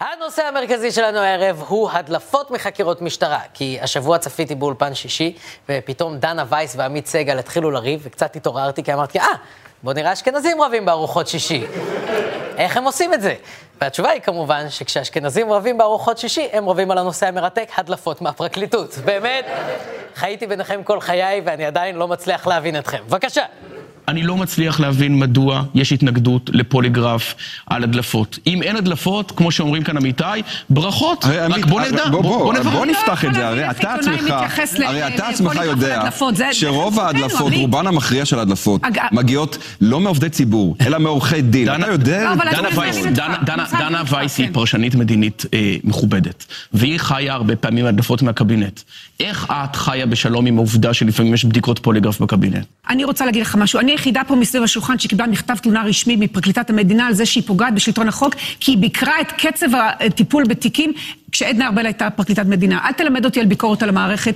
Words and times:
הנושא 0.00 0.42
המרכזי 0.42 0.92
שלנו 0.92 1.18
הערב 1.18 1.64
הוא 1.68 1.90
הדלפות 1.92 2.50
מחקירות 2.50 3.02
משטרה, 3.02 3.40
כי 3.54 3.78
השבוע 3.82 4.18
צפיתי 4.18 4.54
באולפן 4.54 4.94
שישי, 4.94 5.36
ופתאום 5.68 6.18
דנה 6.18 6.44
וייס 6.48 6.74
ועמית 6.76 7.06
סגל 7.06 7.38
התחילו 7.38 7.70
לריב, 7.70 8.00
וקצת 8.02 8.36
התעוררתי 8.36 8.82
כי 8.82 8.94
אמרתי, 8.94 9.18
אה, 9.18 9.26
בוא 9.82 9.92
נראה 9.92 10.12
אשכנזים 10.12 10.62
רבים 10.62 10.84
בארוחות 10.84 11.28
שישי. 11.28 11.64
איך 12.56 12.76
הם 12.76 12.84
עושים 12.84 13.14
את 13.14 13.22
זה? 13.22 13.34
והתשובה 13.80 14.10
היא 14.10 14.20
כמובן 14.20 14.70
שכשאשכנזים 14.70 15.52
רבים 15.52 15.78
בארוחות 15.78 16.18
שישי, 16.18 16.48
הם 16.52 16.68
רבים 16.68 16.90
על 16.90 16.98
הנושא 16.98 17.26
המרתק, 17.26 17.68
הדלפות 17.76 18.20
מהפרקליטות. 18.22 18.94
באמת, 19.04 19.46
חייתי 20.14 20.46
ביניכם 20.46 20.82
כל 20.82 21.00
חיי 21.00 21.42
ואני 21.44 21.66
עדיין 21.66 21.96
לא 21.96 22.08
מצליח 22.08 22.46
להבין 22.46 22.78
אתכם. 22.78 23.02
בבקשה. 23.06 23.44
אני 24.08 24.22
לא 24.22 24.36
מצליח 24.36 24.80
להבין 24.80 25.18
מדוע 25.18 25.62
יש 25.74 25.92
התנגדות 25.92 26.50
לפוליגרף 26.52 27.34
על 27.66 27.84
הדלפות. 27.84 28.38
אם 28.46 28.62
אין 28.62 28.76
הדלפות, 28.76 29.32
כמו 29.36 29.50
שאומרים 29.50 29.82
כאן 29.82 29.96
עמיתי, 29.96 30.24
ברכות, 30.70 31.24
הרי, 31.24 31.38
רק 31.38 31.50
עמית, 31.52 31.66
בוא 31.66 31.80
אה, 31.80 31.88
נדע, 31.88 32.08
בוא, 32.08 32.22
בוא, 32.22 32.22
בוא 32.22 32.44
בוא, 32.44 32.54
נברר. 32.54 32.76
בוא 32.76 32.86
נפתח 32.86 33.24
את 33.24 33.28
לא 33.28 33.34
זה, 33.34 33.40
יכול 33.40 33.52
הרי 33.58 33.70
אתה 33.70 33.94
עצמך, 33.94 34.34
הרי 34.84 35.06
אתה 35.06 35.28
עצמך 35.28 35.60
יודע 35.64 36.08
שרוב 36.52 37.00
ההדלפות, 37.00 37.46
עמית. 37.46 37.60
רובן 37.60 37.86
המכריע 37.86 38.24
של 38.24 38.38
ההדלפות, 38.38 38.82
מגיעות 39.12 39.58
לא 39.80 40.00
מעובדי 40.00 40.28
ציבור, 40.28 40.76
אלא 40.80 40.98
מעורכי 40.98 41.42
דין. 41.42 41.74
אתה 41.74 41.86
יודע... 41.86 42.34
לא, 42.34 42.44
דנה 43.78 44.02
וייס 44.08 44.38
היא 44.38 44.46
כן. 44.46 44.52
פרשנית 44.52 44.94
מדינית 44.94 45.44
אה, 45.54 45.76
מכובדת, 45.84 46.44
והיא 46.72 46.98
חיה 46.98 47.34
הרבה 47.34 47.56
פעמים 47.56 47.86
הדלפות 47.86 48.22
מהקבינט. 48.22 48.80
איך 49.20 49.46
את 49.50 49.76
חיה 49.76 50.06
בשלום 50.06 50.46
עם 50.46 50.56
העובדה 50.56 50.94
שלפעמים 50.94 51.34
יש 51.34 51.44
בדיקות 51.44 51.78
פוליגרף 51.78 52.20
בקבינט? 52.20 52.66
אני 52.90 53.04
רוצה 53.04 53.24
להגיד 53.24 53.42
לך 53.42 53.56
משהו. 53.56 53.80
אני 53.80 53.97
היחידה 53.98 54.20
פה 54.28 54.34
מסביב 54.34 54.62
השולחן 54.62 54.98
שקיבלה 54.98 55.26
מכתב 55.26 55.56
תלונה 55.56 55.82
רשמי 55.84 56.16
מפרקליטת 56.16 56.70
המדינה 56.70 57.06
על 57.06 57.14
זה 57.14 57.26
שהיא 57.26 57.42
פוגעת 57.46 57.74
בשלטון 57.74 58.08
החוק, 58.08 58.34
כי 58.60 58.70
היא 58.70 58.78
ביקרה 58.78 59.20
את 59.20 59.32
קצב 59.32 59.66
הטיפול 60.00 60.44
בתיקים 60.44 60.92
כשעדנה 61.32 61.66
ארבל 61.66 61.86
הייתה 61.86 62.10
פרקליטת 62.10 62.46
מדינה. 62.46 62.80
אל 62.84 62.92
תלמד 62.92 63.24
אותי 63.24 63.40
על 63.40 63.46
ביקורת 63.46 63.82
על 63.82 63.88
המערכת. 63.88 64.34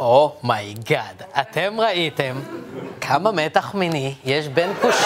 oh 0.00 0.31
my 0.31 0.61
God, 0.61 1.22
אתם 1.40 1.80
ראיתם 1.80 2.40
כמה 3.00 3.32
מתח 3.32 3.74
מיני 3.74 4.14
יש 4.24 4.48
בין 4.48 4.70
קוש... 4.80 4.96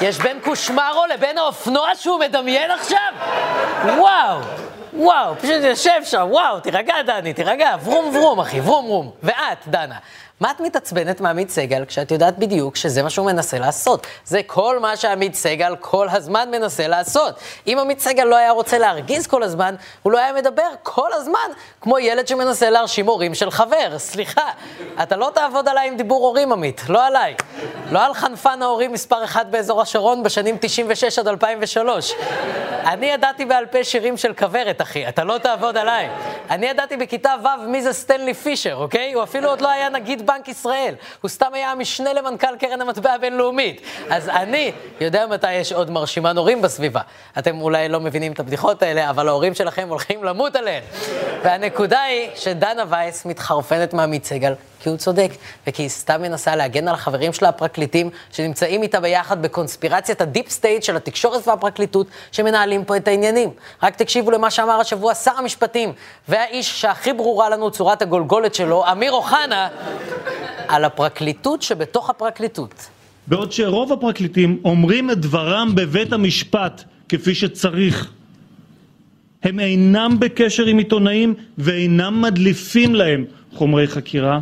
יש 0.00 0.18
בין 0.18 0.36
קושמרו 0.44 1.02
לבין 1.14 1.38
האופנוע 1.38 1.88
שהוא 1.94 2.20
מדמיין 2.20 2.70
עכשיו? 2.70 3.12
וואו, 3.84 4.40
וואו, 4.96 5.34
פשוט 5.38 5.64
יושב 5.64 6.04
שם, 6.04 6.26
וואו, 6.30 6.60
תירגע 6.60 6.94
דני, 7.06 7.32
תירגע, 7.32 7.76
vroom 7.84 8.16
vroom 8.16 8.40
אחי, 8.40 8.60
vroom 8.60 8.84
vroom. 8.84 9.10
ואת, 9.22 9.58
דנה, 9.66 9.96
מה 10.42 10.50
את 10.50 10.60
מתעצבנת 10.60 11.20
מעמית 11.20 11.50
סגל 11.50 11.84
כשאת 11.84 12.10
יודעת 12.10 12.38
בדיוק 12.38 12.76
שזה 12.76 13.02
מה 13.02 13.10
שהוא 13.10 13.26
מנסה 13.26 13.58
לעשות? 13.58 14.06
זה 14.24 14.40
כל 14.46 14.78
מה 14.78 14.96
שעמית 14.96 15.34
סגל 15.34 15.76
כל 15.80 16.08
הזמן 16.08 16.48
מנסה 16.50 16.88
לעשות. 16.88 17.34
אם 17.66 17.78
עמית 17.80 18.00
סגל 18.00 18.24
לא 18.24 18.36
היה 18.36 18.50
רוצה 18.50 18.78
להרגיז 18.78 19.26
כל 19.26 19.42
הזמן, 19.42 19.74
הוא 20.02 20.12
לא 20.12 20.18
היה 20.18 20.32
מדבר 20.32 20.68
כל 20.82 21.12
הזמן 21.12 21.38
כמו 21.80 21.98
ילד 21.98 22.28
שמנסה 22.28 22.70
להרשים 22.70 23.06
הורים 23.06 23.34
של 23.34 23.50
חבר. 23.50 23.98
סליחה, 23.98 24.50
אתה 25.02 25.16
לא 25.16 25.30
תעבוד 25.34 25.68
עליי 25.68 25.88
עם 25.88 25.96
דיבור 25.96 26.26
הורים, 26.26 26.52
עמית, 26.52 26.82
לא 26.88 27.06
עליי. 27.06 27.34
לא 27.90 28.04
על 28.04 28.14
חנפן 28.14 28.62
ההורים 28.62 28.92
מספר 28.92 29.24
אחת 29.24 29.46
באזור 29.46 29.82
השרון 29.82 30.22
בשנים 30.22 30.56
96 30.60 31.18
עד 31.18 31.28
2003. 31.28 32.14
אני 32.84 33.06
ידעתי 33.06 33.44
בעל 33.44 33.66
פה 33.66 33.84
שירים 33.84 34.16
של 34.16 34.34
כוורת, 34.34 34.82
אחי, 34.82 35.08
אתה 35.08 35.24
לא 35.24 35.38
תעבוד 35.38 35.76
עליי. 35.76 36.08
אני 36.50 36.66
ידעתי 36.66 36.96
בכיתה 36.96 37.34
ו' 37.42 37.66
מי 37.66 37.82
זה 37.82 37.92
סטנלי 37.92 38.34
פישר, 38.34 38.74
אוקיי? 38.74 39.12
הוא 39.12 39.22
אפילו 39.22 39.48
עוד 39.48 39.60
לא 39.60 39.70
היה 39.70 39.88
נגיד 39.88 40.26
בנק 40.32 40.48
ישראל. 40.48 40.94
הוא 41.20 41.28
סתם 41.28 41.54
היה 41.54 41.70
המשנה 41.70 42.12
למנכ"ל 42.12 42.56
קרן 42.58 42.80
המטבע 42.80 43.12
הבינלאומית. 43.12 43.80
אז 44.10 44.28
אני 44.28 44.72
יודע 45.00 45.26
מתי 45.26 45.52
יש 45.52 45.72
עוד 45.72 45.90
מרשימן 45.90 46.38
הורים 46.38 46.62
בסביבה. 46.62 47.00
אתם 47.38 47.60
אולי 47.60 47.88
לא 47.88 48.00
מבינים 48.00 48.32
את 48.32 48.40
הבדיחות 48.40 48.82
האלה, 48.82 49.10
אבל 49.10 49.28
ההורים 49.28 49.54
שלכם 49.54 49.88
הולכים 49.88 50.24
למות 50.24 50.56
עליהן. 50.56 50.82
והנקודה 51.42 52.02
היא 52.02 52.30
שדנה 52.34 52.84
וייס 52.88 53.24
מתחרפנת 53.24 53.94
מעמית 53.94 54.24
סגל, 54.24 54.54
כי 54.82 54.88
הוא 54.88 54.96
צודק, 54.96 55.30
וכי 55.66 55.82
היא 55.82 55.88
סתם 55.88 56.22
מנסה 56.22 56.56
להגן 56.56 56.88
על 56.88 56.94
החברים 56.94 57.32
שלה 57.32 57.48
הפרקליטים, 57.48 58.10
שנמצאים 58.32 58.82
איתה 58.82 59.00
ביחד 59.00 59.42
בקונספירציית 59.42 60.20
ה 60.20 60.26
deep 60.26 60.48
state 60.48 60.82
של 60.82 60.96
התקשורת 60.96 61.48
והפרקליטות, 61.48 62.06
שמנהלים 62.32 62.84
פה 62.84 62.96
את 62.96 63.08
העניינים. 63.08 63.50
רק 63.82 63.96
תקשיבו 63.96 64.30
למה 64.30 64.50
שאמר 64.50 64.80
השבוע 64.80 65.14
שר 65.14 65.30
המשפטים, 65.38 65.92
והאיש 66.28 66.80
שהכי 66.80 67.12
ברורה 67.12 67.50
לנו 67.50 67.70
צורת 67.70 68.02
הגולגולת 68.02 68.54
שלו, 68.54 68.84
אמיר 68.92 69.12
אוחנה, 69.12 69.68
על 70.68 70.84
הפרקליטות 70.84 71.62
שבתוך 71.62 72.10
הפרקליטות. 72.10 72.74
בעוד 73.26 73.52
שרוב 73.52 73.92
הפרקליטים 73.92 74.60
אומרים 74.64 75.10
את 75.10 75.18
דברם 75.18 75.74
בבית 75.74 76.12
המשפט 76.12 76.82
כפי 77.08 77.34
שצריך. 77.34 78.12
הם 79.42 79.60
אינם 79.60 80.16
בקשר 80.18 80.66
עם 80.66 80.78
עיתונאים 80.78 81.34
ואינם 81.58 82.22
מדליפים 82.22 82.94
להם 82.94 83.24
חומרי 83.54 83.86
חקירה. 83.86 84.40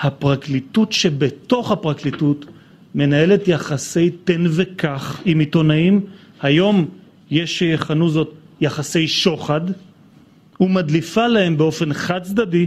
הפרקליטות 0.00 0.92
שבתוך 0.92 1.70
הפרקליטות 1.72 2.44
מנהלת 2.94 3.48
יחסי 3.48 4.10
תן 4.10 4.44
וקח 4.56 5.20
עם 5.24 5.38
עיתונאים. 5.38 6.06
היום 6.42 6.88
יש 7.30 7.58
שיכנו 7.58 8.10
זאת 8.10 8.32
יחסי 8.60 9.08
שוחד, 9.08 9.60
ומדליפה 10.60 11.26
להם 11.26 11.56
באופן 11.56 11.92
חד 11.92 12.22
צדדי, 12.22 12.66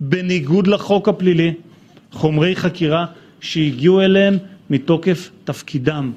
בניגוד 0.00 0.66
לחוק 0.66 1.08
הפלילי, 1.08 1.54
חומרי 2.12 2.56
חקירה 2.56 3.06
שהגיעו 3.40 4.00
אליהם 4.00 4.38
מתוקף 4.70 5.30
תפקידם. 5.44 6.12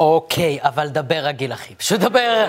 אוקיי, 0.00 0.58
אבל 0.62 0.88
דבר 0.88 1.20
רגיל, 1.22 1.52
אחי. 1.52 1.74
פשוט 1.74 2.00
דבר... 2.00 2.44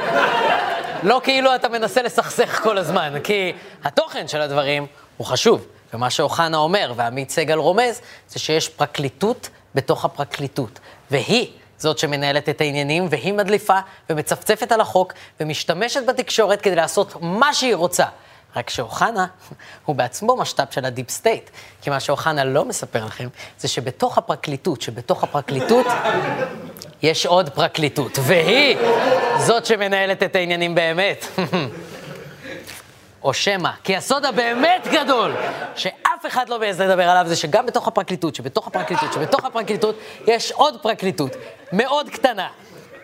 לא 1.03 1.22
כאילו 1.24 1.56
אתה 1.56 1.70
מנסה 1.70 2.02
לסכסך 2.02 2.59
כל 2.64 2.78
הזמן, 2.78 3.14
כי 3.24 3.52
התוכן 3.84 4.28
של 4.28 4.41
הדברים 4.41 4.85
הוא 5.18 5.28
חשוב. 5.28 5.68
ומה 5.94 6.09
שאוחנה 6.09 6.58
אומר, 6.58 6.94
ועמית 6.96 7.30
סגל 7.30 7.58
רומז, 7.58 8.02
זה 8.30 8.40
שיש 8.40 8.70
פרקליטות 8.70 9.50
בתוך 9.76 10.06
הפרקליטות. 10.06 10.80
והיא 11.12 11.48
זאת 11.78 11.98
שמנהלת 11.98 12.50
את 12.50 12.62
העניינים, 12.62 13.08
והיא 13.09 13.34
מדליפה 13.34 13.80
ומצפצפת 14.09 14.72
על 14.72 14.82
החוק, 14.82 15.14
ומשתמשת 15.40 16.06
בתקשורת 16.08 16.62
כדי 16.62 16.76
לעשות 16.76 17.14
מה 17.22 17.53
שהיא 17.53 17.76
רוצה. 17.76 18.06
רק 18.56 18.70
שאוחנה 18.70 19.26
הוא 19.86 19.96
בעצמו 19.96 20.36
משת"פ 20.36 20.74
של 20.74 20.86
ה 20.86 20.90
deep 20.90 21.09
state. 21.09 21.50
כי 21.82 21.90
מה 21.90 22.00
שאוחנה 22.00 22.44
לא 22.44 22.66
מספר 22.66 23.06
לכם, 23.06 23.28
זה 23.58 23.68
שבתוך 23.68 24.18
הפרקליטות, 24.18 24.82
שבתוך 24.82 25.24
הפרקליטות, 25.24 25.86
יש 27.02 27.26
עוד 27.26 27.50
פרקליטות, 27.50 28.20
והיא 28.22 28.78
זאת 29.38 29.66
שמנהלת 29.66 30.24
את 30.24 30.36
העניינים 30.36 30.76
באמת. 30.76 31.26
או 33.23 33.34
שמא, 33.34 33.69
כי 33.84 33.95
הסוד 33.95 34.25
הבאמת 34.25 34.88
גדול, 34.91 35.35
שאף 35.75 36.25
אחד 36.28 36.50
לא 36.50 36.59
מעז 36.59 36.81
לדבר 36.81 37.09
עליו, 37.09 37.23
זה 37.28 37.35
שגם 37.35 37.66
בתוך 37.66 37.88
הפרקליטות, 37.88 38.35
שבתוך 38.35 38.67
הפרקליטות, 38.67 39.13
שבתוך 39.13 39.45
הפרקליטות, 39.45 39.95
יש 40.28 40.51
עוד 40.51 40.81
פרקליטות, 40.81 41.31
מאוד 41.72 42.09
קטנה. 42.09 42.47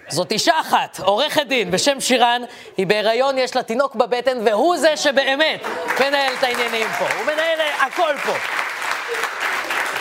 זאת 0.09 0.31
אישה 0.31 0.53
אחת, 0.61 0.99
עורכת 0.99 1.47
דין 1.47 1.71
בשם 1.71 1.99
שירן, 1.99 2.41
היא 2.77 2.87
בהיריון, 2.87 3.37
יש 3.37 3.55
לה 3.55 3.63
תינוק 3.63 3.95
בבטן, 3.95 4.37
והוא 4.45 4.77
זה 4.77 4.97
שבאמת 4.97 5.63
מנהל 5.99 6.33
את 6.39 6.43
העניינים 6.43 6.87
פה. 6.99 7.05
הוא 7.17 7.25
מנהל 7.25 7.59
הכל 7.79 8.13
פה. 8.25 8.33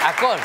הכל. 0.01 0.37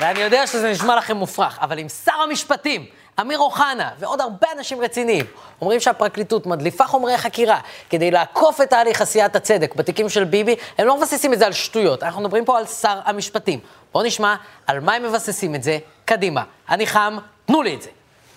ואני 0.00 0.20
יודע 0.20 0.46
שזה 0.46 0.70
נשמע 0.70 0.96
לכם 0.96 1.16
מופרך, 1.16 1.58
אבל 1.60 1.78
אם 1.78 1.88
שר 1.88 2.22
המשפטים, 2.22 2.86
אמיר 3.20 3.38
אוחנה 3.38 3.88
ועוד 3.98 4.20
הרבה 4.20 4.46
אנשים 4.58 4.80
רציניים 4.80 5.24
אומרים 5.60 5.80
שהפרקליטות 5.80 6.46
מדליפה 6.46 6.84
חומרי 6.84 7.18
חקירה 7.18 7.58
כדי 7.90 8.10
לעקוף 8.10 8.60
את 8.60 8.70
תהליך 8.70 9.00
עשיית 9.00 9.36
הצדק 9.36 9.74
בתיקים 9.74 10.08
של 10.08 10.24
ביבי, 10.24 10.54
הם 10.78 10.86
לא 10.86 10.96
מבססים 10.98 11.32
את 11.32 11.38
זה 11.38 11.46
על 11.46 11.52
שטויות. 11.52 12.02
אנחנו 12.02 12.22
מדברים 12.22 12.44
פה 12.44 12.58
על 12.58 12.66
שר 12.66 12.98
המשפטים. 13.04 13.58
בואו 13.92 14.04
נשמע 14.04 14.34
על 14.66 14.80
מה 14.80 14.94
הם 14.94 15.02
מבססים 15.02 15.54
את 15.54 15.62
זה. 15.62 15.78
קדימה. 16.04 16.42
אני 16.70 16.86
חם, 16.86 17.16
תנו 17.46 17.62
לי 17.62 17.74
את 17.74 17.82
זה. 17.82 17.88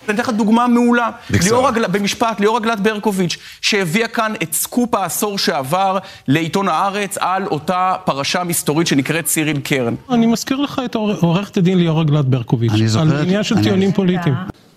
אני 0.08 0.14
אתן 0.14 0.22
לך 0.22 0.28
דוגמה 0.30 0.66
מעולה. 0.66 1.10
ליאור 1.30 1.68
הגל... 1.68 1.86
במשפט, 1.86 2.40
ליאור 2.40 2.56
הגלת 2.56 2.80
ברקוביץ', 2.80 3.36
שהביאה 3.60 4.08
כאן 4.08 4.32
את 4.42 4.52
סקופ 4.52 4.94
העשור 4.94 5.38
שעבר 5.38 5.98
לעיתון 6.28 6.68
הארץ 6.68 7.18
על 7.18 7.46
אותה 7.46 7.94
פרשה 8.04 8.44
מסתורית 8.44 8.86
שנקראת 8.86 9.26
סיריל 9.26 9.60
קרן. 9.60 9.94
אני 10.10 10.26
מזכיר 10.26 10.56
לך 10.56 10.82
את 10.84 10.94
עור- 10.94 11.12
עורכת 11.20 11.56
הדין 11.56 11.78
ליאורה 11.78 12.04
גלת 12.04 12.24
ברקוביץ', 12.24 12.72
אני 12.72 12.88
זוכר 12.88 13.16
על 13.16 13.22
עניין 13.22 13.42
של 13.42 13.62
טיעונים 13.62 13.92
פוליטיים. 13.92 14.34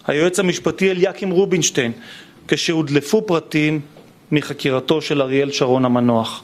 היועץ 0.07 0.39
המשפטי 0.39 0.91
אליקים 0.91 1.31
רובינשטיין, 1.31 1.91
כשהודלפו 2.47 3.21
פרטים 3.21 3.81
מחקירתו 4.31 5.01
של 5.01 5.21
אריאל 5.21 5.51
שרון 5.51 5.85
המנוח. 5.85 6.43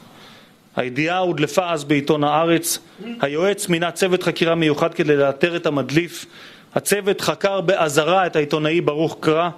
הידיעה 0.76 1.18
הודלפה 1.18 1.70
אז 1.70 1.84
בעיתון 1.84 2.24
הארץ, 2.24 2.78
היועץ 3.20 3.68
מינה 3.68 3.90
צוות 3.90 4.22
חקירה 4.22 4.54
מיוחד 4.54 4.94
כדי 4.94 5.16
לאתר 5.16 5.56
את 5.56 5.66
המדליף, 5.66 6.26
הצוות 6.74 7.20
חקר 7.20 7.60
באזהרה 7.60 8.26
את 8.26 8.36
העיתונאי 8.36 8.80
ברוך 8.80 9.16
קרא 9.20 9.50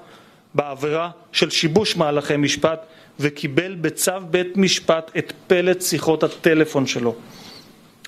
בעבירה 0.54 1.10
של 1.32 1.50
שיבוש 1.50 1.96
מהלכי 1.96 2.36
משפט 2.36 2.86
וקיבל 3.20 3.74
בצו 3.74 4.12
בית 4.30 4.56
משפט 4.56 5.10
את 5.18 5.32
פלט 5.46 5.82
שיחות 5.82 6.22
הטלפון 6.22 6.86
שלו. 6.86 7.14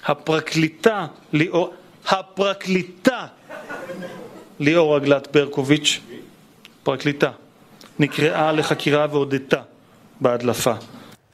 הפרקליטה 0.06 1.06
ליאור, 1.32 1.72
הפרקליטה 2.08 3.26
ליאור 4.60 4.96
אגלת 4.96 5.28
ברקוביץ', 5.32 6.00
פרקליטה, 6.82 7.30
נקראה 7.98 8.52
לחקירה 8.52 9.06
והודתה 9.10 9.60
בהדלפה. 10.20 10.72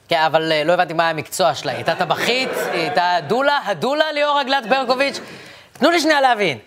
כן, 0.08 0.22
אבל 0.26 0.52
אה, 0.52 0.64
לא 0.64 0.72
הבנתי 0.72 0.92
מה 0.92 1.10
המקצוע 1.10 1.54
שלה. 1.54 1.72
היא 1.72 1.76
הייתה 1.76 1.94
טבחית? 1.94 2.48
היא 2.72 2.80
הייתה 2.80 3.16
דולה? 3.26 3.58
הדולה 3.64 4.12
ליאורה 4.12 4.44
גלת 4.44 4.66
ברקוביץ'? 4.68 5.20
תנו 5.72 5.90
לי 5.90 6.00
שנייה 6.00 6.20
להבין. 6.20 6.58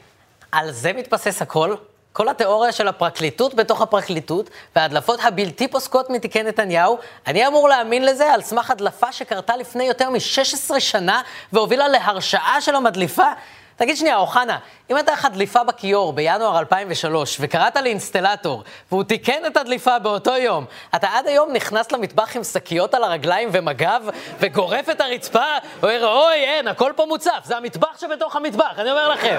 על 0.51 0.71
זה 0.71 0.93
מתבסס 0.93 1.41
הכל? 1.41 1.75
כל 2.13 2.29
התיאוריה 2.29 2.71
של 2.71 2.87
הפרקליטות 2.87 3.55
בתוך 3.55 3.81
הפרקליטות, 3.81 4.49
וההדלפות 4.75 5.19
הבלתי 5.23 5.67
פוסקות 5.67 6.09
מתיקי 6.09 6.43
נתניהו, 6.43 6.97
אני 7.27 7.47
אמור 7.47 7.69
להאמין 7.69 8.05
לזה 8.05 8.33
על 8.33 8.41
סמך 8.41 8.71
הדלפה 8.71 9.11
שקרתה 9.11 9.57
לפני 9.57 9.83
יותר 9.83 10.09
מ-16 10.09 10.79
שנה 10.79 11.21
והובילה 11.53 11.87
להרשעה 11.87 12.61
של 12.61 12.75
המדליפה? 12.75 13.31
תגיד 13.77 13.97
שנייה, 13.97 14.17
אוחנה, 14.17 14.57
אם 14.89 14.95
הייתה 14.95 15.11
לך 15.11 15.27
דליפה 15.33 15.63
בכיור 15.63 16.13
בינואר 16.13 16.59
2003 16.59 17.37
וקראת 17.39 17.75
לאינסטלטור 17.75 18.63
והוא 18.91 19.03
תיקן 19.03 19.45
את 19.47 19.57
הדליפה 19.57 19.99
באותו 19.99 20.37
יום, 20.37 20.65
אתה 20.95 21.07
עד 21.13 21.27
היום 21.27 21.53
נכנס 21.53 21.91
למטבח 21.91 22.35
עם 22.35 22.43
שקיות 22.43 22.93
על 22.93 23.03
הרגליים 23.03 23.49
ומג"ב 23.51 24.01
וגורף 24.39 24.89
את 24.89 25.01
הרצפה 25.01 25.45
ואומר, 25.79 26.07
אוי, 26.07 26.35
אין, 26.35 26.67
הכל 26.67 26.91
פה 26.95 27.05
מוצף, 27.05 27.39
זה 27.43 27.57
המטבח 27.57 28.01
שבתוך 28.01 28.35
המטבח, 28.35 28.79
אני 28.79 28.91
אומר 28.91 29.09
לכם. 29.09 29.37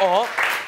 או, 0.00 0.24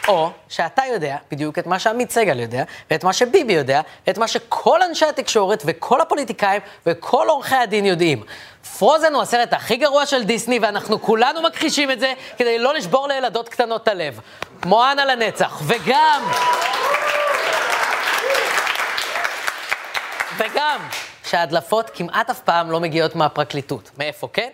או 0.08 0.30
שאתה 0.48 0.82
יודע 0.92 1.16
בדיוק 1.30 1.58
את 1.58 1.66
מה 1.66 1.78
שעמית 1.78 2.10
סגל 2.10 2.40
יודע, 2.40 2.64
ואת 2.90 3.04
מה 3.04 3.12
שביבי 3.12 3.52
יודע, 3.52 3.80
ואת 4.06 4.18
מה 4.18 4.28
שכל 4.28 4.82
אנשי 4.82 5.06
התקשורת 5.06 5.62
וכל 5.66 6.00
הפוליטיקאים 6.00 6.60
וכל 6.86 7.26
עורכי 7.28 7.54
הדין 7.54 7.86
יודעים. 7.86 8.22
פרוזן 8.78 9.14
הוא 9.14 9.22
הסרט 9.22 9.52
הכי 9.52 9.76
גרוע 9.76 10.06
של 10.06 10.24
דיסני, 10.24 10.58
ואנחנו 10.62 11.02
כולנו 11.02 11.42
מכחישים 11.42 11.90
את 11.90 12.00
זה 12.00 12.12
כדי 12.38 12.58
לא 12.58 12.74
לשבור 12.74 13.08
לילדות 13.08 13.48
קטנות 13.48 13.82
את 13.82 13.88
הלב. 13.88 14.20
מואנה 14.64 15.04
לנצח. 15.04 15.60
וגם... 15.66 16.22
וגם 20.36 20.80
שההדלפות 21.24 21.90
כמעט 21.94 22.30
אף 22.30 22.40
פעם 22.40 22.70
לא 22.70 22.80
מגיעות 22.80 23.16
מהפרקליטות. 23.16 23.90
מאיפה, 23.98 24.28
כן? 24.32 24.48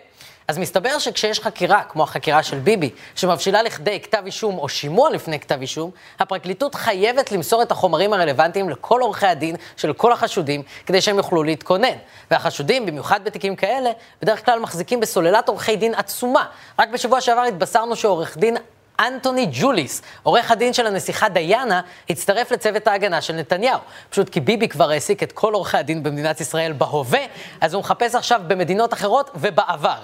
אז 0.49 0.57
מסתבר 0.57 0.99
שכשיש 0.99 1.39
חקירה, 1.39 1.83
כמו 1.83 2.03
החקירה 2.03 2.43
של 2.43 2.59
ביבי, 2.59 2.89
שמבשילה 3.15 3.63
לכדי 3.63 3.99
כתב 4.01 4.21
אישום 4.25 4.57
או 4.57 4.69
שימוע 4.69 5.09
לפני 5.09 5.39
כתב 5.39 5.57
אישום, 5.61 5.91
הפרקליטות 6.19 6.75
חייבת 6.75 7.31
למסור 7.31 7.61
את 7.61 7.71
החומרים 7.71 8.13
הרלוונטיים 8.13 8.69
לכל 8.69 9.01
עורכי 9.01 9.25
הדין 9.25 9.55
של 9.77 9.93
כל 9.93 10.11
החשודים, 10.11 10.61
כדי 10.85 11.01
שהם 11.01 11.17
יוכלו 11.17 11.43
להתכונן. 11.43 11.97
והחשודים, 12.31 12.85
במיוחד 12.85 13.23
בתיקים 13.23 13.55
כאלה, 13.55 13.89
בדרך 14.21 14.45
כלל 14.45 14.59
מחזיקים 14.59 14.99
בסוללת 14.99 15.49
עורכי 15.49 15.75
דין 15.75 15.95
עצומה. 15.95 16.45
רק 16.79 16.89
בשבוע 16.89 17.21
שעבר 17.21 17.41
התבשרנו 17.41 17.95
שעורך 17.95 18.37
דין 18.37 18.57
אנטוני 18.99 19.47
ג'וליס, 19.51 20.01
עורך 20.23 20.51
הדין 20.51 20.73
של 20.73 20.87
הנסיכה 20.87 21.29
דיאנה, 21.29 21.81
הצטרף 22.09 22.51
לצוות 22.51 22.87
ההגנה 22.87 23.21
של 23.21 23.33
נתניהו. 23.33 23.79
פשוט 24.09 24.29
כי 24.29 24.39
ביבי 24.39 24.67
כבר 24.67 24.91
העסיק 24.91 25.23
את 25.23 25.31
כל 25.31 25.53
עורכי 25.53 25.77
הדין 25.77 26.03
במדינת 26.03 26.41
ישראל 26.41 26.71
בהווה, 26.71 27.19
אז 27.61 27.73
הוא 27.73 27.79
מחפש 27.79 28.15
עכשיו 28.15 28.41
במדינות 28.47 28.93
אחרות 28.93 29.31
ובעבר. 29.35 29.97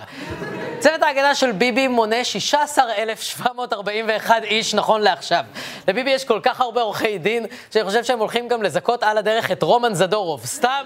צוות 0.79 1.03
ההגנה 1.03 1.35
של 1.35 1.51
ביבי 1.51 1.87
מונה 1.87 2.23
16,741 2.23 4.43
איש 4.43 4.73
נכון 4.73 5.01
לעכשיו. 5.01 5.43
לביבי 5.87 6.09
יש 6.09 6.25
כל 6.25 6.39
כך 6.43 6.61
הרבה 6.61 6.81
עורכי 6.81 7.17
דין, 7.17 7.45
שאני 7.71 7.85
חושב 7.85 8.03
שהם 8.03 8.19
הולכים 8.19 8.47
גם 8.47 8.63
לזכות 8.63 9.03
על 9.03 9.17
הדרך 9.17 9.51
את 9.51 9.63
רומן 9.63 9.93
זדורוב, 9.93 10.45
סתם 10.45 10.85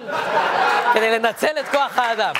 כדי 0.94 1.20
לנצל 1.20 1.60
את 1.60 1.68
כוח 1.72 1.98
האדם. 1.98 2.34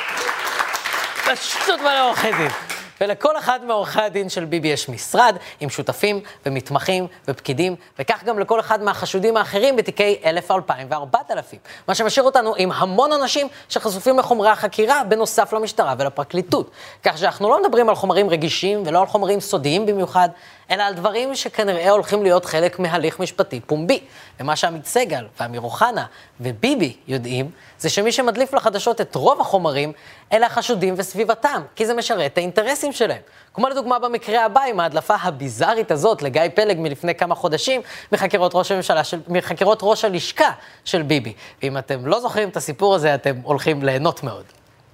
פשוט 1.26 1.80
מלא 1.80 2.08
עורכי 2.08 2.32
דין. 2.32 2.77
ולכל 3.02 3.38
אחד 3.38 3.60
מעורכי 3.66 4.02
הדין 4.02 4.30
של 4.30 4.46
ביבי 4.46 4.68
יש 4.68 4.90
משרד 4.90 5.38
עם 5.60 5.70
שותפים 5.70 6.22
ומתמחים 6.46 7.08
ופקידים, 7.28 7.76
וכך 8.00 8.24
גם 8.24 8.40
לכל 8.40 8.60
אחד 8.60 8.84
מהחשודים 8.84 9.38
האחרים 9.38 9.76
בתיקי 9.76 10.20
1,000, 10.26 10.52
2,000 10.52 10.88
ו-4,000. 10.92 11.58
מה 11.88 11.96
שמשאיר 11.96 12.26
אותנו 12.26 12.54
עם 12.58 12.72
המון 12.72 13.14
אנשים 13.14 13.48
שחשופים 13.70 14.20
לחומרי 14.20 14.50
החקירה, 14.50 15.04
בנוסף 15.04 15.54
למשטרה 15.54 15.96
ולפרקליטות. 15.98 16.72
כך 17.04 17.18
שאנחנו 17.18 17.50
לא 17.50 17.62
מדברים 17.64 17.90
על 17.90 17.96
חומרים 17.96 18.30
רגישים 18.30 18.84
ולא 18.86 19.00
על 19.00 19.06
חומרים 19.06 19.40
סודיים 19.40 19.86
במיוחד, 19.86 20.30
אלא 20.72 20.84
על 20.84 20.94
דברים 20.94 21.36
שכנראה 21.36 21.90
הולכים 21.90 22.24
להיות 22.24 22.46
חלק 22.46 22.80
מהליך 22.80 23.20
משפטי 23.20 23.60
פומבי. 23.60 24.00
ומה 24.40 24.56
שעמית 24.56 24.86
סגל 24.86 25.26
ואמיר 25.40 25.62
אוחנה 25.62 26.06
וביבי 26.42 26.96
יודעים, 27.08 27.52
זה 27.80 27.90
שמי 27.90 28.12
שמדליף 28.12 28.54
לחדשות 28.54 29.02
את 29.02 29.16
רוב 29.16 29.42
החומרים, 29.42 29.92
אלה 30.34 30.46
החשודים 30.46 30.94
וסביבתם, 30.98 31.62
כי 31.76 31.86
זה 31.86 31.94
משרת 31.94 32.32
את 32.32 32.38
האינטרסים 32.38 32.92
שלהם. 32.92 33.22
כמו 33.54 33.70
לדוגמה 33.70 34.00
במקרה 34.00 34.46
הבא 34.46 34.62
עם 34.62 34.80
ההדלפה 34.80 35.16
הביזארית 35.22 35.92
הזאת 35.92 36.22
לגיא 36.22 36.42
פלג 36.56 36.80
מלפני 36.80 37.16
כמה 37.16 37.36
חודשים 37.36 37.82
מחקירות 38.12 38.52
ראש 38.56 38.72
הממשלה, 38.72 39.04
של, 39.04 39.20
מחקירות 39.28 39.80
ראש 39.82 40.06
הלשכה 40.06 40.52
של 40.86 41.02
ביבי. 41.02 41.34
ואם 41.64 41.78
אתם 41.78 42.06
לא 42.06 42.20
זוכרים 42.20 42.50
את 42.50 42.58
הסיפור 42.58 42.96
הזה, 42.96 43.16
אתם 43.16 43.36
הולכים 43.44 43.84
ליהנות 43.84 44.24
מאוד. 44.24 44.44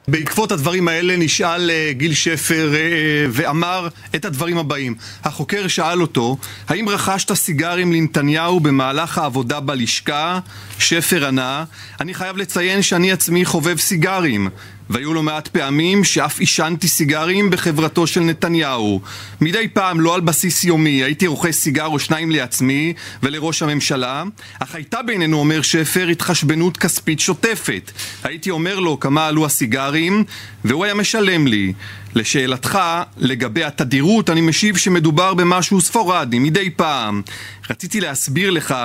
בעקבות 0.07 0.51
הדברים 0.51 0.87
האלה 0.87 1.17
נשאל 1.17 1.69
uh, 1.69 1.93
גיל 1.93 2.13
שפר 2.13 2.71
uh, 2.73 3.29
ואמר 3.31 3.87
את 4.15 4.25
הדברים 4.25 4.57
הבאים. 4.57 4.95
החוקר 5.23 5.67
שאל 5.67 6.01
אותו, 6.01 6.37
האם 6.69 6.89
רכשת 6.89 7.33
סיגרים 7.33 7.93
לנתניהו 7.93 8.59
במהלך 8.59 9.17
העבודה 9.17 9.59
בלשכה? 9.59 10.39
שפר 10.79 11.27
ענה, 11.27 11.63
אני 12.01 12.13
חייב 12.13 12.37
לציין 12.37 12.81
שאני 12.81 13.11
עצמי 13.11 13.45
חובב 13.45 13.77
סיגרים. 13.79 14.49
והיו 14.89 15.13
לא 15.13 15.23
מעט 15.23 15.47
פעמים 15.47 16.03
שאף 16.03 16.39
עישנתי 16.39 16.87
סיגרים 16.87 17.49
בחברתו 17.49 18.07
של 18.07 18.21
נתניהו. 18.21 19.01
מדי 19.41 19.67
פעם, 19.73 19.99
לא 19.99 20.15
על 20.15 20.21
בסיס 20.21 20.63
יומי, 20.63 21.03
הייתי 21.03 21.27
רוכש 21.27 21.55
סיגר 21.55 21.85
או 21.85 21.99
שניים 21.99 22.31
לעצמי 22.31 22.93
ולראש 23.23 23.61
הממשלה, 23.61 24.23
אך 24.59 24.75
הייתה 24.75 25.01
בינינו, 25.01 25.37
אומר 25.37 25.61
שפר, 25.61 26.07
התחשבנות 26.07 26.77
כספית 26.77 27.19
שוטפת. 27.19 27.91
הייתי 28.23 28.49
אומר 28.49 28.79
לו 28.79 28.99
כמה 28.99 29.27
עלו 29.27 29.45
הסיגרים, 29.45 30.23
והוא 30.65 30.85
היה 30.85 30.93
משלם 30.93 31.47
לי. 31.47 31.73
לשאלתך, 32.15 32.79
לגבי 33.17 33.63
התדירות, 33.63 34.29
אני 34.29 34.41
משיב 34.41 34.77
שמדובר 34.77 35.33
במשהו 35.33 35.81
ספורדי, 35.81 36.39
מדי 36.39 36.69
פעם. 36.69 37.21
רציתי 37.69 38.01
להסביר 38.01 38.49
לך 38.49 38.75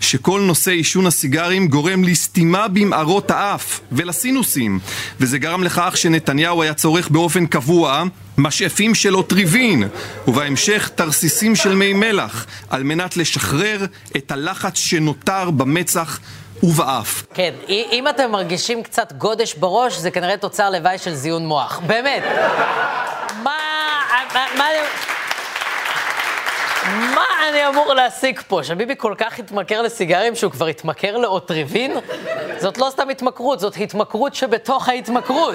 שכל 0.00 0.40
נושא 0.40 0.70
עישון 0.70 1.06
הסיגרים 1.06 1.68
גורם 1.68 2.04
לסתימה 2.04 2.68
במערות 2.68 3.30
האף 3.30 3.80
ולסינוסים, 3.92 4.78
וזה 5.20 5.38
גרם 5.38 5.64
לכך 5.64 5.96
שנתניהו 5.96 6.62
היה 6.62 6.74
צורך 6.74 7.08
באופן 7.08 7.46
קבוע 7.46 8.04
משאפים 8.38 8.94
של 8.94 9.16
אוטריבין, 9.16 9.84
ובהמשך 10.28 10.90
תרסיסים 10.94 11.56
של 11.56 11.74
מי 11.74 11.92
מלח, 11.92 12.46
על 12.70 12.82
מנת 12.82 13.16
לשחרר 13.16 13.86
את 14.16 14.30
הלחץ 14.30 14.76
שנותר 14.76 15.50
במצח 15.50 16.20
ובאף. 16.62 17.22
כן, 17.34 17.54
אם 17.68 18.08
אתם 18.08 18.30
מרגישים 18.30 18.82
קצת 18.82 19.12
גודש 19.12 19.54
בראש, 19.54 19.96
זה 19.96 20.10
כנראה 20.10 20.36
תוצר 20.36 20.70
לוואי 20.70 20.98
של 20.98 21.14
זיון 21.14 21.46
מוח. 21.46 21.80
באמת. 21.86 22.22
מה... 23.42 23.56
מה... 24.34 24.46
מה... 24.56 24.64
מה 27.14 27.24
אני 27.48 27.66
אמור 27.66 27.94
להשיג 27.94 28.40
פה? 28.48 28.60
שביבי 28.62 28.94
כל 28.96 29.14
כך 29.18 29.38
התמכר 29.38 29.82
לסיגרים 29.82 30.34
שהוא 30.34 30.52
כבר 30.52 30.66
התמכר 30.66 31.16
לאוטריבין? 31.16 31.92
זאת 32.58 32.78
לא 32.78 32.88
סתם 32.90 33.08
התמכרות, 33.08 33.60
זאת 33.60 33.76
התמכרות 33.80 34.34
שבתוך 34.34 34.88
ההתמכרות. 34.88 35.54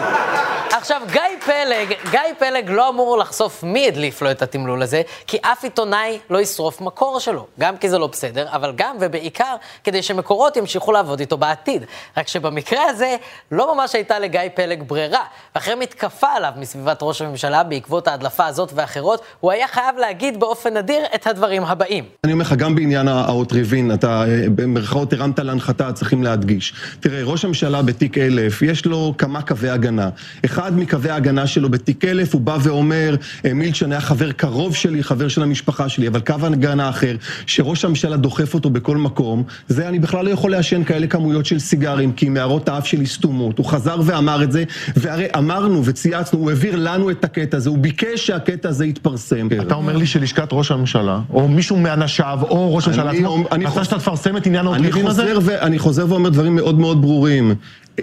עכשיו, 0.72 1.02
גיא 1.12 1.22
פלג, 1.46 1.94
גיא 2.12 2.20
פלג 2.40 2.70
לא 2.70 2.90
אמור 2.90 3.18
לחשוף 3.18 3.64
מי 3.64 3.88
הדליף 3.88 4.22
לו 4.22 4.32
את 4.32 4.42
התמלול 4.42 4.82
הזה, 4.82 5.02
כי 5.28 5.38
אף 5.42 5.64
עיתונאי 5.64 6.20
לא 6.30 6.42
ישרוף 6.42 6.82
מקור 6.82 7.20
שלו. 7.20 7.48
גם 7.60 7.78
כי 7.78 7.90
זה 7.90 7.98
לא 7.98 8.08
בסדר, 8.08 8.48
אבל 8.52 8.74
גם 8.76 8.96
ובעיקר 9.00 9.56
כדי 9.84 10.04
שמקורות 10.04 10.58
ימשיכו 10.58 10.92
לעבוד 10.92 11.20
איתו 11.20 11.38
בעתיד. 11.38 11.86
רק 12.18 12.28
שבמקרה 12.28 12.84
הזה 12.90 13.16
לא 13.52 13.76
ממש 13.76 13.96
הייתה 13.96 14.20
לגיא 14.20 14.42
פלג 14.54 14.84
ברירה. 14.88 15.24
ואחרי 15.56 15.76
מתקפה 15.76 16.28
עליו 16.36 16.52
מסביבת 16.58 17.00
ראש 17.02 17.22
הממשלה 17.22 17.64
בעקבות 17.64 18.08
ההדלפה 18.08 18.46
הזאת 18.46 18.72
ואחרות, 18.76 19.22
הוא 19.40 19.52
היה 19.52 19.68
חייב 19.68 19.98
להגיד 19.98 20.40
באופן 20.40 20.78
נדיר 20.78 21.02
את 21.16 21.28
הדברים 21.28 21.64
הבאים. 21.64 22.04
אני 22.24 22.34
אומר 22.34 22.44
לך, 22.44 22.54
גם 22.54 22.76
בעניין 22.76 23.08
האוטריבין, 23.08 23.94
אתה 23.94 24.24
אה, 24.28 24.46
במרכאות 24.56 25.14
הרמת 25.14 25.40
להנחתה, 25.40 25.94
צריכים 25.94 26.24
להדגיש. 26.24 26.74
תראה, 27.00 27.24
ראש 27.24 27.46
הממשלה 27.46 27.82
בתיק 27.82 28.18
אלף, 28.18 28.62
יש 28.62 28.86
לו 28.86 29.14
כמה 29.18 29.42
קווי 29.42 29.70
הגנה. 29.70 30.10
אחד 30.46 30.78
מקווי 30.78 31.10
ההגנה 31.10 31.33
שלו 31.48 31.70
בתיק 31.70 32.06
אלף, 32.06 32.34
הוא 32.34 32.42
בא 32.42 32.58
ואומר, 32.62 33.16
מילצ'ן 33.54 33.92
היה 33.92 34.02
חבר 34.02 34.32
קרוב 34.32 34.76
שלי, 34.76 35.04
חבר 35.04 35.28
של 35.28 35.44
המשפחה 35.44 35.90
שלי, 35.90 36.08
אבל 36.08 36.20
קו 36.20 36.36
הגנה 36.44 36.90
אחר, 36.90 37.16
שראש 37.46 37.86
הממשלה 37.86 38.18
דוחף 38.18 38.54
אותו 38.54 38.70
בכל 38.70 38.98
מקום, 38.98 39.44
זה 39.68 39.88
אני 39.88 40.00
בכלל 40.00 40.26
לא 40.26 40.30
יכול 40.30 40.52
לעשן 40.52 40.84
כאלה 40.84 41.08
כמויות 41.08 41.46
של 41.46 41.60
סיגרים, 41.60 42.12
כי 42.12 42.30
מערות 42.30 42.70
האף 42.70 42.88
שלי 42.88 43.06
סתומות. 43.06 43.58
הוא 43.58 43.66
חזר 43.66 44.02
ואמר 44.04 44.44
את 44.44 44.52
זה, 44.52 44.64
והרי 44.96 45.26
אמרנו 45.38 45.86
וצייצנו, 45.86 46.40
הוא 46.40 46.50
העביר 46.50 46.76
לנו 46.76 47.12
את 47.12 47.24
הקטע 47.24 47.58
הזה, 47.58 47.70
הוא 47.70 47.78
ביקש 47.78 48.28
שהקטע 48.28 48.70
הזה 48.70 48.86
יתפרסם. 48.86 49.48
אתה 49.62 49.76
אומר 49.76 49.98
לי 49.98 50.06
שלשכת 50.06 50.48
ראש 50.52 50.72
הממשלה, 50.72 51.20
או 51.34 51.48
מישהו 51.48 51.78
מאנשיו, 51.78 52.40
או 52.50 52.76
ראש 52.76 52.88
הממשלה 52.88 53.12
עצמו, 53.12 53.44
רצה 53.52 53.84
שאתה 53.84 54.00
תפרסם 54.00 54.38
את 54.38 54.46
עניין 54.46 54.66
האוטריבין 54.66 55.08
הזה? 55.08 55.34
אני 55.62 55.80
חוזר 55.80 56.06
ואומר 56.10 56.30
דברים 56.30 56.56
מאוד 56.56 56.80
מאוד 56.80 57.02
ברורים. 57.02 57.56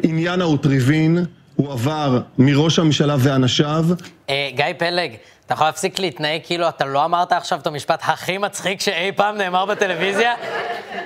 עניין 0.02 0.40
האוטריבין 0.40 1.24
הוא 1.60 1.72
עבר 1.72 2.20
מראש 2.38 2.78
הממשלה 2.78 3.16
ואנשיו. 3.18 3.84
אה, 4.30 4.50
גיא 4.54 4.64
פלג, 4.78 5.14
אתה 5.46 5.54
יכול 5.54 5.66
להפסיק 5.66 5.98
להתנהג 5.98 6.40
כאילו 6.44 6.68
אתה 6.68 6.84
לא 6.84 7.04
אמרת 7.04 7.32
עכשיו 7.32 7.58
את 7.58 7.66
המשפט 7.66 8.00
הכי 8.02 8.38
מצחיק 8.38 8.80
שאי 8.80 9.12
פעם 9.16 9.36
נאמר 9.36 9.64
בטלוויזיה? 9.64 10.34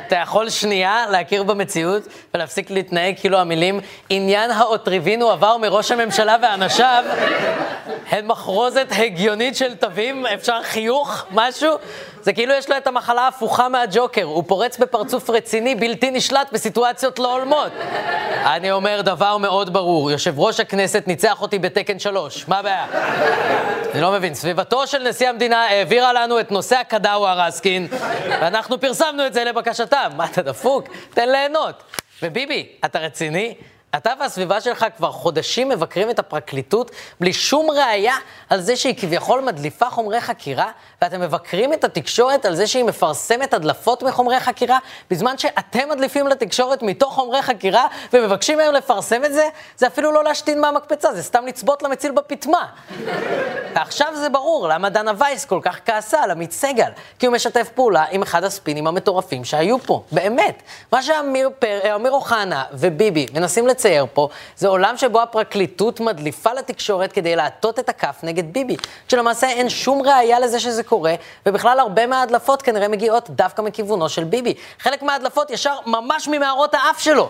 אתה 0.07 0.17
יכול 0.17 0.51
שנייה 0.51 1.05
להכיר 1.11 1.43
במציאות 1.43 2.03
ולהפסיק 2.35 2.71
להתנהג 2.71 3.15
כאילו 3.21 3.39
המילים 3.39 3.81
עניין 4.11 4.51
האוטריבין 4.51 5.23
הועבר 5.23 5.57
מראש 5.57 5.91
הממשלה 5.91 6.37
ואנשיו 6.43 7.05
הן 8.11 8.27
מחרוזת 8.27 8.87
הגיונית 8.91 9.57
של 9.57 9.75
תווים, 9.75 10.27
אפשר 10.27 10.63
חיוך, 10.63 11.25
משהו? 11.31 11.71
זה 12.25 12.33
כאילו 12.33 12.55
יש 12.55 12.71
לו 12.71 12.77
את 12.77 12.87
המחלה 12.87 13.21
ההפוכה 13.21 13.69
מהג'וקר, 13.69 14.23
הוא 14.23 14.45
פורץ 14.47 14.79
בפרצוף 14.79 15.31
רציני, 15.31 15.75
בלתי 15.75 16.11
נשלט, 16.11 16.53
בסיטואציות 16.53 17.19
לא 17.19 17.33
הולמות. 17.33 17.73
אני 18.45 18.73
אומר 18.73 19.01
דבר 19.05 19.37
מאוד 19.37 19.73
ברור, 19.73 20.11
יושב 20.11 20.39
ראש 20.39 20.61
הכנסת 20.61 21.05
ניצח 21.07 21.43
אותי 21.43 21.59
בתקן 21.59 21.99
שלוש, 21.99 22.49
מה 22.49 22.59
הבעיה? 22.59 22.87
אני 23.93 24.01
לא 24.01 24.13
מבין, 24.13 24.35
סביבתו 24.35 24.87
של 24.87 25.09
נשיא 25.09 25.29
המדינה 25.29 25.65
העבירה 25.65 26.13
לנו 26.13 26.41
את 26.41 26.51
נושא 26.51 26.77
הקדאווה 26.77 27.35
רסקין, 27.47 27.89
ואנחנו 28.29 28.81
פרסמנו 28.81 29.27
את 29.27 29.35
זה 29.35 29.45
לבקשתם. 29.45 30.11
מה, 30.17 30.25
אתה 30.25 30.43
דפוק? 30.43 30.89
תן 31.15 31.29
ליהנות. 31.29 31.83
וביבי, 32.23 32.69
אתה 32.85 32.99
רציני? 32.99 33.55
אתה 33.97 34.13
והסביבה 34.21 34.61
שלך 34.61 34.87
כבר 34.97 35.13
חודשים 35.13 35.69
מבקרים 35.69 36.11
את 36.11 36.19
הפרקליטות 36.19 36.91
בלי 37.21 37.33
שום 37.33 37.71
ראייה 37.71 38.15
על 38.51 38.61
זה 38.61 38.77
שהיא 38.77 38.95
כביכול 38.99 39.41
מדליפה 39.41 39.91
חומרי 39.91 40.21
חקירה, 40.21 40.71
ואתם 41.03 41.21
מבקרים 41.21 41.73
את 41.73 41.85
התקשורת 41.85 42.45
על 42.45 42.55
זה 42.55 42.67
שהיא 42.67 42.85
מפרסמת 42.85 43.55
הדלפות 43.55 44.03
מחומרי 44.03 44.41
חקירה, 44.41 44.79
בזמן 45.11 45.39
שאתם 45.39 45.89
מדליפים 45.89 46.27
לתקשורת 46.27 46.83
מתוך 46.83 47.15
חומרי 47.15 47.43
חקירה 47.43 47.87
ומבקשים 48.13 48.59
מהם 48.59 48.75
לפרסם 48.75 49.25
את 49.25 49.33
זה, 49.33 49.49
זה 49.77 49.87
אפילו 49.87 50.13
לא 50.13 50.25
להשתין 50.25 50.61
מהמקפצה, 50.61 51.15
זה 51.15 51.23
סתם 51.23 51.47
לצבות 51.47 51.83
למציל 51.83 52.13
בפטמה. 52.13 52.67
ועכשיו 53.75 54.09
זה 54.17 54.29
ברור 54.29 54.69
למה 54.69 54.89
דנה 54.89 55.13
וייס 55.19 55.45
כל 55.45 55.59
כך 55.63 55.79
כעסה 55.85 56.23
על 56.23 56.31
עמית 56.31 56.53
סגל, 56.53 56.91
כי 57.19 57.27
הוא 57.27 57.35
משתף 57.35 57.69
פעולה 57.75 58.05
עם 58.11 58.23
אחד 58.23 58.45
הספינים 58.45 58.87
המטורפים 58.87 59.45
שהיו 59.45 59.79
פה, 59.79 60.03
באמת. 60.13 60.63
מה 60.93 61.03
שאמיר 61.03 61.51
פר... 61.59 61.81
אוחנה 62.15 62.65
וביבי 62.73 63.27
מנסים 63.35 63.67
לצ... 63.67 63.84
מצייר 63.85 64.07
פה, 64.13 64.29
זה 64.57 64.69
עולם 64.69 64.97
שבו 64.97 65.23
הפרקליטות 65.23 66.01
מדליפה 66.01 66.53
לתקשורת 66.53 67.13
כדי 67.13 67.37
להטות 67.37 67.79
את 67.79 67.89
הכף 67.89 68.17
נגד 68.23 68.53
ביבי, 68.53 68.77
כשלמעשה 69.09 69.49
אין 69.49 69.69
שום 69.69 70.03
ראייה 70.03 70.41
לזה 70.41 70.61
שזה 70.61 70.83
קורה, 70.83 71.15
ובכלל 71.47 71.81
הרבה 71.81 72.07
מההדלפות 72.07 72.63
כנראה 72.63 72.89
מגיעות 72.89 73.31
דווקא 73.31 73.63
מכיוונו 73.63 74.09
של 74.09 74.25
ביבי. 74.25 74.55
חלק 74.79 75.03
מההדלפות 75.03 75.51
ישר 75.51 75.77
ממש 75.87 76.29
ממערות 76.29 76.75
האף 76.75 77.01
שלו. 77.01 77.29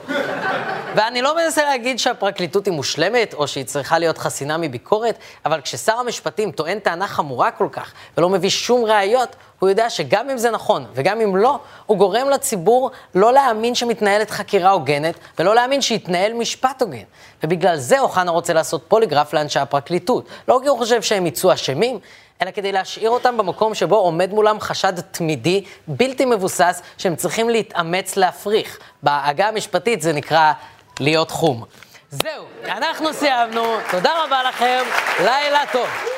ואני 0.96 1.22
לא 1.22 1.36
מנסה 1.36 1.64
להגיד 1.64 1.98
שהפרקליטות 1.98 2.66
היא 2.66 2.74
מושלמת, 2.74 3.34
או 3.34 3.48
שהיא 3.48 3.64
צריכה 3.64 3.98
להיות 3.98 4.18
חסינה 4.18 4.56
מביקורת, 4.56 5.18
אבל 5.44 5.60
כששר 5.60 5.92
המשפטים 5.92 6.50
טוען 6.50 6.78
טענה 6.78 7.06
חמורה 7.06 7.50
כל 7.50 7.68
כך, 7.72 7.92
ולא 8.16 8.28
מביא 8.28 8.50
שום 8.50 8.84
ראיות, 8.84 9.36
הוא 9.58 9.68
יודע 9.68 9.90
שגם 9.90 10.30
אם 10.30 10.38
זה 10.38 10.50
נכון 10.50 10.86
וגם 10.94 11.20
אם 11.20 11.36
לא, 11.36 11.58
הוא 11.86 11.98
גורם 11.98 12.28
לציבור 12.28 12.90
לא 13.14 13.32
להאמין 13.32 13.74
שמתנהלת 13.74 14.30
חקירה 14.30 14.70
הוגנת, 14.70 15.14
ולא 15.38 15.54
להאמין 15.54 15.82
שיתנהל 15.82 16.32
משפט 16.32 16.82
הוגן. 16.82 17.02
ובגלל 17.42 17.76
זה 17.76 18.00
אוחנה 18.00 18.30
רוצה 18.30 18.52
לעשות 18.52 18.84
פוליגרף 18.88 19.32
לאנשי 19.32 19.58
הפרקליטות. 19.58 20.28
לא 20.48 20.60
כי 20.62 20.68
הוא 20.68 20.78
חושב 20.78 21.02
שהם 21.02 21.26
יצאו 21.26 21.52
אשמים, 21.52 21.98
אלא 22.42 22.50
כדי 22.50 22.72
להשאיר 22.72 23.10
אותם 23.10 23.36
במקום 23.36 23.74
שבו 23.74 23.96
עומד 23.96 24.30
מולם 24.32 24.60
חשד 24.60 25.00
תמידי, 25.00 25.64
בלתי 25.88 26.24
מבוסס, 26.24 26.82
שהם 26.98 27.16
צריכים 27.16 27.50
להתאמץ 27.50 28.16
להפריך. 28.16 28.78
בעגה 29.02 29.48
המשפטית 29.48 30.02
זה 30.02 30.12
נקרא 30.12 30.52
להיות 31.00 31.30
חום. 31.30 31.64
זהו, 32.10 32.44
אנחנו 32.64 33.12
סיימנו, 33.12 33.76
תודה 33.90 34.24
רבה 34.24 34.42
לכם, 34.42 34.82
לילה 35.20 35.60
טוב. 35.72 36.14